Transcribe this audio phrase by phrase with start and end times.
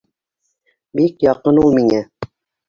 [0.99, 2.01] Бик яҡын ул миңә.